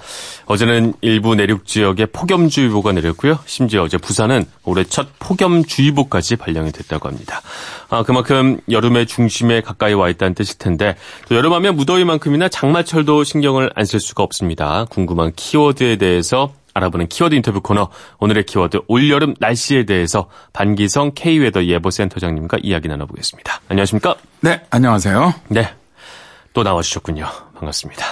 [0.50, 3.38] 어제는 일부 내륙 지역에 폭염주의보가 내렸고요.
[3.46, 7.42] 심지어 어제 부산은 올해 첫 폭염주의보까지 발령이 됐다고 합니다.
[7.90, 10.96] 아, 그만큼 여름의 중심에 가까이 와 있다는 뜻일 텐데
[11.30, 14.86] 또 여름하면 무더위만큼이나 장마철도 신경을 안 쓸 수가 없습니다.
[14.90, 22.58] 궁금한 키워드에 대해서 알아보는 키워드 인터뷰 코너 오늘의 키워드 올여름 날씨에 대해서 반기성 K웨더 예보센터장님과
[22.64, 23.62] 이야기 나눠보겠습니다.
[23.68, 24.16] 안녕하십니까?
[24.42, 25.34] 네, 안녕하세요.
[25.50, 25.70] 네,
[26.54, 27.26] 또 나와주셨군요.
[27.58, 28.06] 반갑습니다.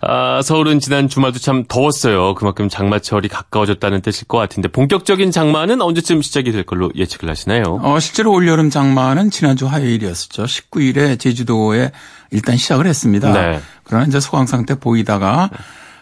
[0.00, 2.34] 아, 서울은 지난 주말도 참 더웠어요.
[2.34, 7.80] 그만큼 장마철이 가까워졌다는 뜻일 것 같은데 본격적인 장마는 언제쯤 시작이 될 걸로 예측을 하시나요?
[7.82, 10.44] 어, 실제로 올여름 장마는 지난주 화요일이었었죠.
[10.44, 11.90] 19일에 제주도에
[12.30, 13.32] 일단 시작을 했습니다.
[13.32, 13.60] 네.
[13.84, 15.50] 그러나 이제 소강 상태 보이다가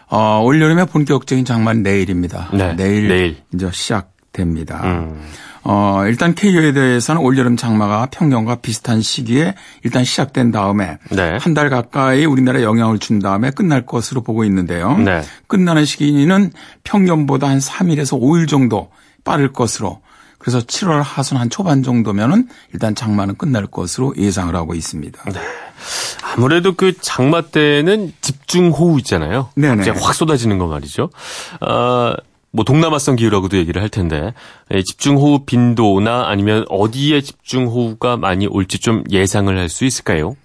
[0.09, 2.49] 어, 올여름의 본격적인 장마는 내일입니다.
[2.53, 2.73] 네.
[2.75, 3.37] 내일, 내일.
[3.53, 4.81] 이제 시작 됩니다.
[4.85, 5.21] 음.
[5.69, 9.53] 어, 일단 KO에 대해서는 올여름 장마가 평년과 비슷한 시기에
[9.83, 11.37] 일단 시작된 다음에 네.
[11.41, 14.97] 한달 가까이 우리나라에 영향을 준 다음에 끝날 것으로 보고 있는데요.
[14.97, 15.23] 네.
[15.47, 16.53] 끝나는 시기는
[16.85, 18.91] 평년보다 한 3일에서 5일 정도
[19.25, 19.99] 빠를 것으로
[20.37, 25.21] 그래서 7월 하순 한 초반 정도면은 일단 장마는 끝날 것으로 예상을 하고 있습니다.
[25.31, 25.39] 네.
[26.23, 29.49] 아무래도 그 장마 때는 집중 호우 있잖아요.
[29.55, 29.89] 네네.
[29.99, 31.09] 확 쏟아지는 거 말이죠.
[31.59, 32.13] 어,
[32.57, 34.33] 뭐 동남아성 기후라고도 얘기를 할 텐데
[34.73, 40.35] 예, 집중호우 빈도나 아니면 어디에 집중호우가 많이 올지 좀 예상을 할 수 있을까요?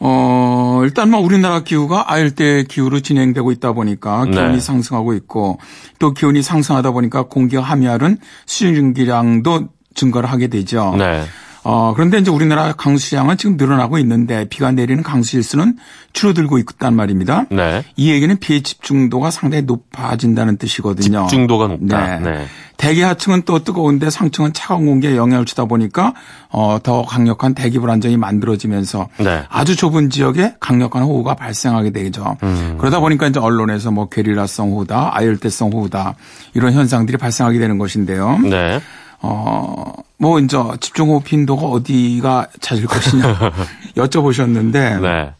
[0.00, 4.60] 어, 일단 뭐 우리나라 기후가 아열대 기후로 진행되고 있다 보니까 기온이 네.
[4.60, 5.58] 상승하고 있고
[5.98, 10.94] 또 기온이 상승하다 보니까 공기 함유알은 수증기량도 증가를 하게 되죠.
[10.98, 11.24] 네.
[11.64, 15.76] 어, 그런데 이제 우리나라 강수량은 지금 늘어나고 있는데 비가 내리는 강수일수는
[16.12, 17.46] 줄어들고 있단 말입니다.
[17.50, 17.84] 네.
[17.96, 21.26] 이 얘기는 비의 집중도가 상당히 높아진다는 뜻이거든요.
[21.28, 22.18] 집중도가 높다.
[22.18, 22.30] 네.
[22.30, 22.46] 네.
[22.78, 26.14] 대기 하층은 또 뜨거운데 상층은 차가운 공기에 영향을 주다 보니까
[26.48, 29.42] 어, 더 강력한 대기 불안정이 만들어지면서 네.
[29.48, 32.36] 아주 좁은 지역에 강력한 호우가 발생하게 되죠.
[32.44, 32.76] 음.
[32.78, 36.14] 그러다 보니까 이제 언론에서 뭐 게릴라성 호우다, 아열대성 호우다
[36.54, 38.38] 이런 현상들이 발생하게 되는 것인데요.
[38.44, 38.80] 네.
[39.20, 43.52] 어, 뭐 이제 집중호우 빈도가 어디가 찾을 것이냐
[43.96, 45.32] 여쭤보셨는데 네.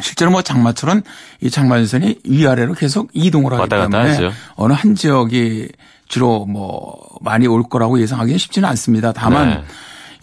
[0.00, 1.02] 실제로 뭐 장마철은
[1.40, 5.68] 이 장마전선이 위아래로 계속 이동을 하기 때문에 어느 한 지역이
[6.08, 9.12] 주로 뭐 많이 올 거라고 예상하기는 쉽지는 않습니다.
[9.12, 9.64] 다만 네.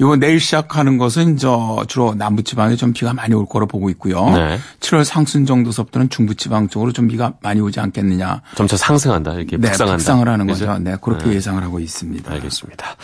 [0.02, 4.32] 이번 내일 시작하는 것은 저 주로 남부지방에 좀 비가 많이 올 거로 보고 있고요.
[4.32, 4.58] 네.
[4.80, 8.42] 7월 상순 정도서부터는 중부지방 쪽으로 좀 비가 많이 오지 않겠느냐.
[8.56, 9.34] 점차 상승한다.
[9.36, 9.98] 이렇게 네, 북상한다.
[9.98, 10.66] 북상을 하는 그죠?
[10.66, 10.80] 거죠.
[10.80, 11.36] 네, 그렇게 네.
[11.36, 12.32] 예상을 하고 있습니다.
[12.34, 12.96] 알겠습니다.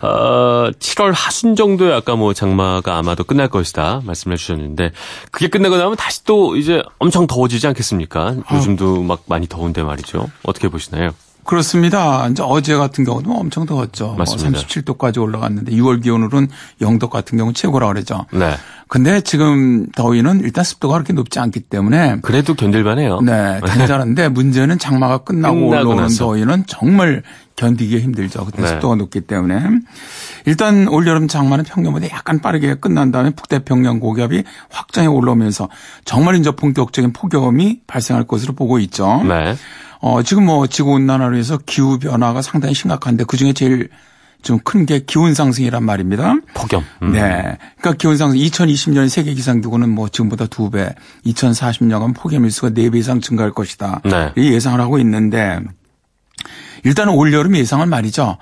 [0.00, 4.90] 어, 7월 하순 정도에 아까 뭐 장마가 아마도 끝날 것이다 말씀해 주셨는데
[5.30, 8.34] 그게 끝나고 나면 다시 또 이제 엄청 더워지지 않겠습니까?
[8.52, 10.28] 요즘도 막 많이 더운데 말이죠.
[10.42, 11.12] 어떻게 보시나요?
[11.44, 12.28] 그렇습니다.
[12.28, 14.14] 이제 어제 같은 경우도 엄청 더웠죠.
[14.16, 14.50] 맞습니다.
[14.50, 16.48] 뭐 37도까지 올라갔는데 6월 기온으로는
[16.80, 18.26] 0도 같은 경우 최고라 그러죠.
[18.32, 18.54] 네.
[18.88, 23.20] 근데 지금 더위는 일단 습도가 그렇게 높지 않기 때문에 그래도 견딜만해요.
[23.20, 26.24] 네, 괜찮은데 문제는 장마가 끝나고 올라오는 나서.
[26.26, 27.22] 더위는 정말
[27.54, 28.46] 견디기 힘들죠.
[28.46, 28.68] 그때 네.
[28.68, 29.62] 습도가 높기 때문에
[30.46, 35.68] 일단 올 여름 장마는 평년보다 약간 빠르게 끝난 다음에 북태평양 고기압이 확장해 올라오면서
[36.04, 39.22] 정말 이제 본격적인 폭염이 발생할 것으로 보고 있죠.
[39.24, 39.54] 네.
[40.00, 43.88] 어, 지금 뭐 지구 온난화로 해서 기후 변화가 상당히 심각한데 그 중에 제일
[44.42, 46.34] 좀 큰 게 기온 상승이란 말입니다.
[46.54, 46.82] 폭염.
[47.02, 47.12] 음.
[47.12, 47.58] 네.
[47.78, 50.94] 그러니까 기온 상승 2020년 세계 기상 기구는 뭐 지금보다 두 배,
[51.26, 54.00] 2040년은 폭염 일수가 네배 이상 증가할 것이다.
[54.04, 54.32] 네.
[54.36, 55.60] 예상을 하고 있는데
[56.84, 58.38] 일단은 올 여름 예상은 말이죠.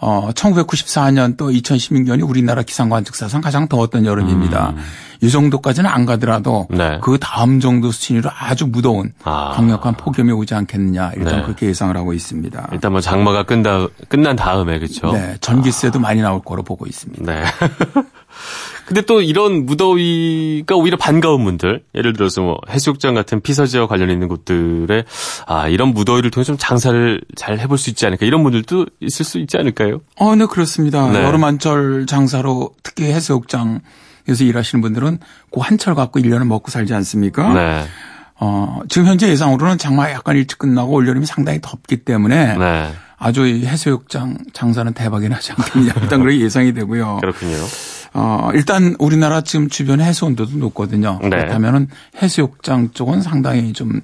[0.00, 4.70] 어, 1994년 또 2016년이 우리나라 기상관측사상 가장 더웠던 여름입니다.
[4.70, 4.82] 음.
[5.22, 6.98] 이 정도까지는 안 가더라도 네.
[7.02, 9.52] 그 다음 정도 수준으로 아주 무더운 아.
[9.54, 11.42] 강력한 폭염이 오지 않겠느냐 일단 네.
[11.42, 12.68] 그렇게 예상을 하고 있습니다.
[12.72, 15.12] 일단 뭐 장마가 끝나 끝난 다음에 그렇죠.
[15.12, 16.02] 네, 전기세도 아.
[16.02, 17.22] 많이 나올 거로 보고 있습니다.
[17.30, 17.44] 네.
[18.90, 24.26] 근데 또 이런 무더위가 오히려 반가운 분들, 예를 들어서 뭐 해수욕장 같은 피서지와 관련 있는
[24.26, 25.04] 곳들에
[25.46, 29.38] 아 이런 무더위를 통해 좀 장사를 잘 해볼 수 있지 않을까 이런 분들도 있을 수
[29.38, 30.00] 있지 않을까요?
[30.16, 31.08] 어, 네 그렇습니다.
[31.08, 31.22] 네.
[31.22, 33.80] 여름한철 장사로 특히 해수욕장
[34.28, 35.18] 에서 일하시는 분들은
[35.52, 37.52] 그 한철 갖고 1년을 먹고 살지 않습니까?
[37.52, 37.84] 네.
[38.40, 42.92] 어, 지금 현재 예상으로는 장마 약간 일찍 끝나고 올여름이 상당히 덥기 때문에 네.
[43.18, 47.18] 아주 해수욕장 장사는 대박이 나지 않겠냐 일단 그렇게 예상이 되고요.
[47.20, 47.56] 그렇군요.
[48.12, 51.18] 어, 일단 우리나라 지금 주변 해수 온도도 높거든요.
[51.22, 51.30] 네.
[51.30, 51.88] 그렇다면은
[52.20, 54.00] 해수욕장 쪽은 상당히 좀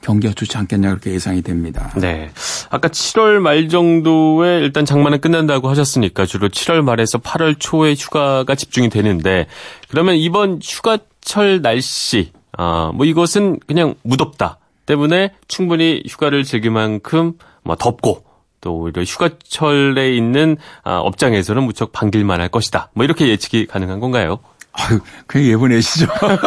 [0.00, 1.92] 경기가 좋지 않겠냐 그렇게 예상이 됩니다.
[1.96, 2.30] 네.
[2.70, 8.90] 아까 7월 말 정도에 일단 장마는 끝난다고 하셨으니까 주로 7월 말에서 8월 초에 휴가가 집중이
[8.90, 9.46] 되는데
[9.88, 17.76] 그러면 이번 휴가철 날씨 아, 뭐 이것은 그냥 무덥다 때문에 충분히 휴가를 즐길 만큼 뭐
[17.76, 18.24] 덥고
[18.60, 22.90] 또 오히려 휴가철에 있는 아, 업장에서는 무척 반길만 할 것이다.
[22.94, 24.38] 뭐 이렇게 예측이 가능한 건가요?
[24.72, 26.06] 아유, 그냥 예보내시죠.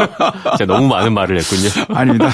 [0.58, 1.69] 제가 너무 많은 말을 했군요.
[1.95, 2.32] 아닙니다.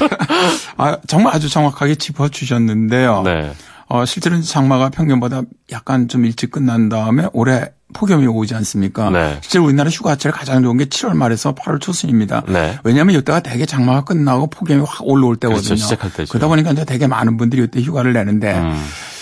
[0.78, 3.24] 아, 정말 아주 정확하게 짚어주셨는데요.
[3.24, 3.52] 네.
[3.90, 9.10] 어, 실제로는 장마가 평년보다 약간 좀 일찍 끝난 다음에 올해 폭염이 오지 않습니까?
[9.10, 9.38] 네.
[9.42, 12.44] 실제 우리나라 휴가철 가장 좋은 게 7월 말에서 8월 초순입니다.
[12.48, 12.78] 네.
[12.84, 15.64] 왜냐하면 이때가 대개 장마가 끝나고 폭염이 확 올라올 때거든요.
[15.64, 16.30] 그렇죠, 시작할 때죠.
[16.30, 18.78] 그러다 보니까 이제 되게 많은 분들이 이때 휴가를 내는데 음.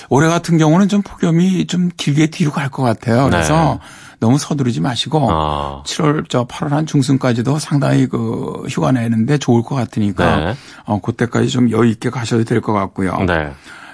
[0.09, 3.29] 올해 같은 경우는 좀 폭염이 좀 길게 뒤로 갈 것 같아요.
[3.29, 3.87] 그래서 네.
[4.19, 5.83] 너무 서두르지 마시고 아.
[5.85, 10.55] 7월 저 8월 한 중순까지도 상당히 그 휴가 내는데 좋을 것 같으니까 네.
[10.85, 13.17] 어 그때까지 좀 여유 있게 가셔도 될 것 같고요.
[13.27, 13.51] 네.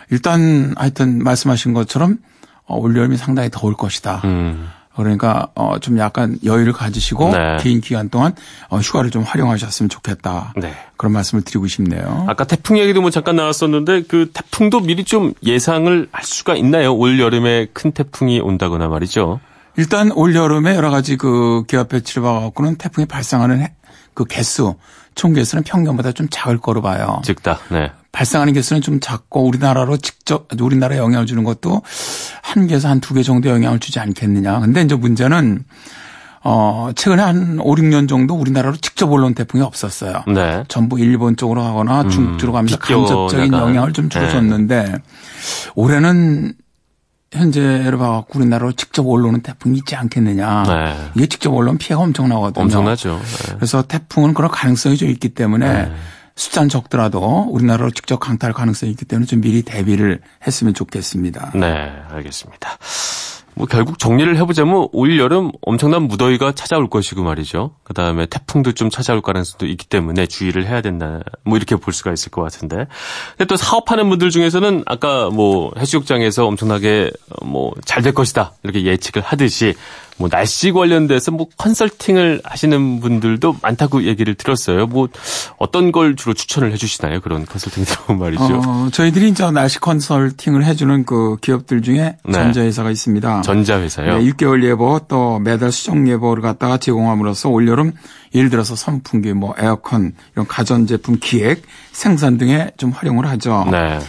[0.09, 2.17] 일단 하여튼 말씀하신 것처럼
[2.65, 4.21] 어, 올여름이 상당히 더울 것이다.
[4.25, 4.69] 음.
[4.95, 7.57] 그러니까 어 좀 약간 여유를 가지시고 네.
[7.61, 8.33] 개인 기간 동안
[8.69, 10.53] 어 휴가를 좀 활용하셨으면 좋겠다.
[10.57, 10.73] 네.
[10.97, 12.25] 그런 말씀을 드리고 싶네요.
[12.27, 16.93] 아까 태풍 얘기도 뭐 잠깐 나왔었는데 그 태풍도 미리 좀 예상을 할 수가 있나요?
[16.93, 19.39] 올 여름에 큰 태풍이 온다거나 말이죠.
[19.77, 23.65] 일단 올 여름에 여러 가지 그 기압 배치를 봐갖고는 태풍이 발생하는
[24.13, 24.75] 그 개수
[25.15, 27.21] 총 개수는 평년보다 좀 작을 거로 봐요.
[27.23, 27.59] 즉다.
[27.69, 27.91] 네.
[28.11, 31.81] 발생하는 개수는 좀 작고 우리나라로 직접 우리나라에 영향을 주는 것도
[32.41, 34.59] 한 개에서 한 두 개 정도 영향을 주지 않겠느냐.
[34.59, 35.63] 근데 이제 문제는
[36.43, 40.23] 어 최근에 한 5, 6년 정도 우리나라로 직접 올라온 태풍이 없었어요.
[40.27, 40.63] 네.
[40.67, 44.93] 전부 일본 쪽으로 가거나 중국 쪽으로 가면서 간접적인 영향을 좀 줄여줬는데 네.
[45.75, 46.53] 올해는
[47.31, 50.63] 현재를 봐갖고 우리나라로 직접 올라오는 태풍이 있지 않겠느냐.
[50.63, 51.11] 네.
[51.15, 52.63] 이게 직접 올라오면 피해가 엄청나거든요.
[52.65, 53.19] 엄청나죠.
[53.23, 53.53] 네.
[53.55, 55.91] 그래서 태풍은 그런 가능성이 좀 있기 때문에 네.
[56.35, 61.51] 숫자는 적더라도 우리나라로 직접 강타할 가능성이 있기 때문에 좀 미리 대비를 했으면 좋겠습니다.
[61.55, 62.77] 네, 알겠습니다.
[63.53, 67.75] 뭐 결국 정리를 해보자면 올 여름 엄청난 무더위가 찾아올 것이고 말이죠.
[67.83, 71.19] 그 다음에 태풍도 좀 찾아올 가능성도 있기 때문에 주의를 해야 된다.
[71.43, 72.87] 뭐 이렇게 볼 수가 있을 것 같은데.
[73.31, 77.11] 근데 또 사업하는 분들 중에서는 아까 뭐 해수욕장에서 엄청나게
[77.43, 79.75] 뭐 잘 될 것이다 이렇게 예측을 하듯이
[80.17, 84.87] 뭐 날씨 관련돼서 뭐 컨설팅을 하시는 분들도 많다고 얘기를 들었어요.
[84.87, 85.07] 뭐
[85.57, 87.21] 어떤 걸 주로 추천을 해주시나요?
[87.21, 88.61] 그런 컨설팅 들어본 말이죠.
[88.65, 92.31] 어, 저희들이 이제 날씨 컨설팅을 해주는 그 기업들 중에 네.
[92.31, 93.41] 전자회사가 있습니다.
[93.41, 94.19] 전자회사요?
[94.19, 97.93] 네, 6개월 예보 또 매달 수정 예보를 갖다가 제공함으로써 올여름
[98.33, 103.67] 예를 들어서 선풍기, 뭐 에어컨 이런 가전제품 기획, 생산 등에 좀 활용을 하죠.
[103.69, 103.99] 네.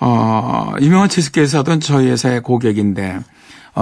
[0.00, 3.22] 어, 유명한 제습기회사든 저희 회사의 고객인데 어,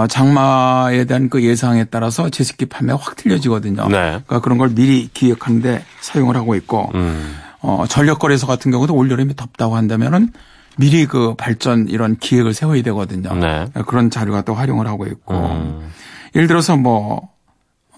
[0.05, 3.87] 장마에 대한 그 예상에 따라서 제습기 판매가 확 틀려지거든요.
[3.87, 3.97] 네.
[3.97, 7.35] 그러니까 그런 걸 미리 기획하는데 사용을 하고 있고 음.
[7.61, 10.31] 어, 전력거래소 같은 경우도 올 여름에 덥다고 한다면은
[10.77, 13.33] 미리 그 발전 이런 기획을 세워야 되거든요.
[13.33, 13.67] 네.
[13.87, 15.91] 그런 자료가 또 활용을 하고 있고 음.
[16.35, 17.29] 예를 들어서 뭐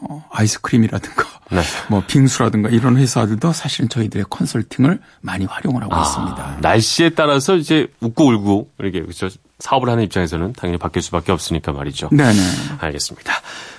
[0.01, 1.61] 어, 아이스크림이라든가 네.
[1.89, 6.57] 뭐 빙수라든가 이런 회사들도 사실은 저희들의 컨설팅을 많이 활용을 하고 아, 있습니다.
[6.61, 9.27] 날씨에 따라서 이제 웃고 울고 이렇게 그렇죠.
[9.59, 12.09] 사업을 하는 입장에서는 당연히 바뀔 수밖에 없으니까 말이죠.
[12.11, 12.39] 네네.
[12.79, 13.33] 알겠습니다.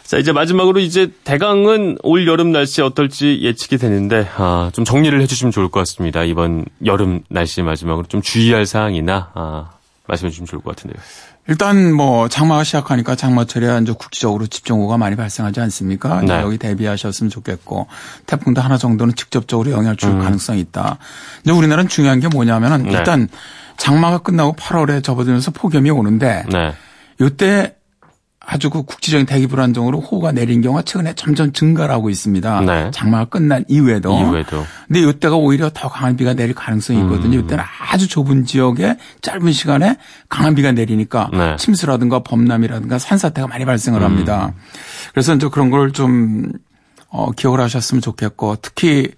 [0.04, 5.52] 자, 이제 마지막으로 이제 대강은 올 여름 날씨 어떨지 예측이 되는데, 아, 좀 정리를 해주시면
[5.52, 6.24] 좋을 것 같습니다.
[6.24, 9.70] 이번 여름 날씨 마지막으로 좀 주의할 사항이나, 아,
[10.06, 11.00] 말씀해 주시면 좋을 것 같은데요.
[11.48, 16.20] 일단 뭐 장마가 시작하니까 장마철에 이제 국지적으로 집중호우가 많이 발생하지 않습니까?
[16.20, 16.34] 네.
[16.42, 17.88] 여기 대비하셨으면 좋겠고
[18.26, 20.20] 태풍도 하나 정도는 직접적으로 영향을 줄 음.
[20.20, 20.98] 가능성이 있다.
[21.42, 22.92] 근데 우리나라는 중요한 게 뭐냐면은 네.
[22.92, 23.28] 일단
[23.80, 26.74] 장마가 끝나고 8월에 접어들면서 폭염이 오는데 네.
[27.18, 27.74] 이때
[28.38, 32.60] 아주 그 국지적인 대기 불안정으로 호우가 내린 경우가 최근에 점점 증가를 하고 있습니다.
[32.62, 32.90] 네.
[32.92, 34.18] 장마가 끝난 이후에도.
[34.18, 34.64] 이후에도.
[34.86, 37.38] 근데 이때가 오히려 더 강한 비가 내릴 가능성이 있거든요.
[37.38, 37.44] 음.
[37.44, 39.96] 이때는 아주 좁은 지역에 짧은 시간에
[40.28, 41.56] 강한 비가 내리니까 네.
[41.56, 44.52] 침수라든가 범람이라든가 산사태가 많이 발생을 합니다.
[44.54, 44.60] 음.
[45.12, 46.52] 그래서 이제 그런 걸 좀
[47.08, 49.10] 어, 기억을 하셨으면 좋겠고 특히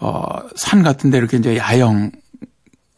[0.00, 0.22] 어,
[0.56, 2.10] 산 같은 데 이렇게 이제 야영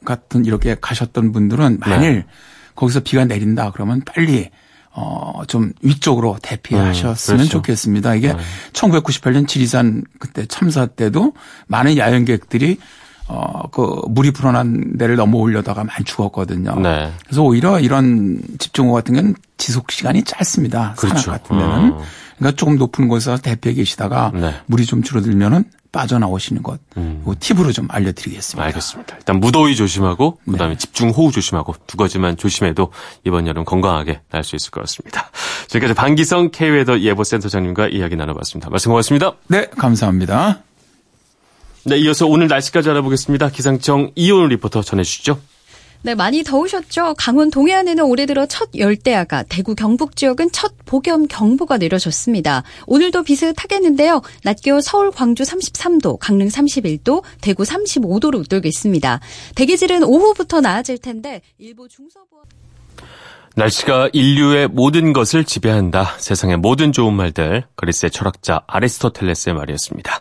[0.04, 2.26] 같은 이렇게 가셨던 분들은 만일 네.
[2.74, 4.50] 거기서 비가 내린다 그러면 빨리
[4.96, 7.50] 어, 좀 위쪽으로 대피하셨으면 음, 그렇죠.
[7.58, 8.14] 좋겠습니다.
[8.14, 8.38] 이게 네.
[8.72, 11.32] 1998년 지리산 그때 참사 때도
[11.66, 12.78] 많은 야영객들이
[13.26, 16.78] 어, 그 물이 불어난 데를 넘어오려다가 많이 죽었거든요.
[16.80, 17.10] 네.
[17.24, 20.94] 그래서 오히려 이런 집중호우 같은 경우는 지속 시간이 짧습니다.
[20.96, 21.18] 그렇죠.
[21.18, 21.92] 산악 같은 데는.
[21.92, 22.02] 어.
[22.38, 24.54] 그러니까 조금 높은 곳에서 대피해 계시다가 네.
[24.66, 26.80] 물이 좀 줄어들면은 빠져나오시는 것.
[26.96, 27.24] 음.
[27.38, 28.66] 팁으로 좀 알려드리겠습니다.
[28.66, 29.16] 알겠습니다.
[29.16, 30.78] 일단 무더위 조심하고 그다음에 네.
[30.78, 32.90] 집중 호우 조심하고 두 가지만 조심해도
[33.24, 35.30] 이번 여름 건강하게 날 수 있을 것 같습니다.
[35.68, 38.70] 지금까지 반기성 K웨더 예보센터장님과 이야기 나눠봤습니다.
[38.70, 39.32] 말씀 고맙습니다.
[39.46, 40.58] 네, 감사합니다.
[41.86, 43.50] 네, 이어서 오늘 날씨까지 알아보겠습니다.
[43.50, 45.38] 기상청 이온 리포터 전해주시죠.
[46.04, 47.14] 네, 많이 더우셨죠?
[47.16, 52.62] 강원 동해안에는 올해 들어 첫 열대야가, 대구 경북 지역은 첫 복염 경보가 내려졌습니다.
[52.86, 54.20] 오늘도 비슷하겠는데요.
[54.42, 59.20] 낮 기온 서울, 광주 33도, 강릉 31도, 대구 35도로 웃돌겠습니다.
[59.54, 62.42] 대기질은 오후부터 나아질 텐데 일부 중서부
[63.56, 66.16] 날씨가 인류의 모든 것을 지배한다.
[66.18, 67.62] 세상의 모든 좋은 말들.
[67.76, 70.20] 그리스의 철학자 아리스토텔레스의 말이었습니다.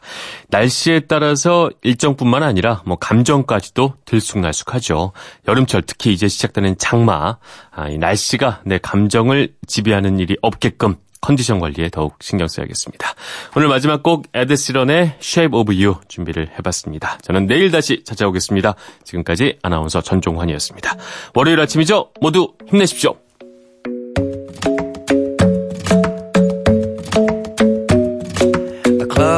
[0.49, 5.13] 날씨에 따라서 일정뿐만 아니라 뭐 감정까지도 들쑥날쑥하죠.
[5.47, 7.37] 여름철 특히 이제 시작되는 장마.
[7.71, 13.13] 아, 이 날씨가 내 감정을 지배하는 일이 없게끔 컨디션 관리에 더욱 신경 써야겠습니다.
[13.55, 17.17] 오늘 마지막 곡 에드시런의 Shape of You 준비를 해봤습니다.
[17.21, 18.75] 저는 내일 다시 찾아오겠습니다.
[19.05, 20.97] 지금까지 아나운서 전종환이었습니다.
[21.33, 22.11] 월요일 아침이죠?
[22.19, 23.22] 모두 힘내십시오.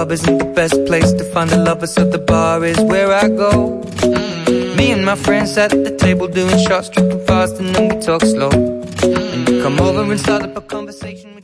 [0.05, 3.27] Club isn't the best place to find the lovers, so the bar is where I
[3.27, 3.81] go.
[4.03, 4.77] Mm.
[4.77, 8.21] Me and my friends at the table doing shots, tripping fast, and then we talk
[8.21, 8.51] slow.
[8.51, 11.34] And you come over and start up a conversation